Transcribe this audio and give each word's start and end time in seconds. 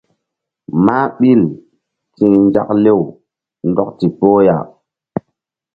Mah 0.85 1.05
ɓil 1.19 1.41
ti̧h 2.15 2.35
nzak 2.45 2.69
lew 2.83 2.99
ndɔk 3.69 3.89
ndikpoh 3.95 4.39
ya. 4.47 4.57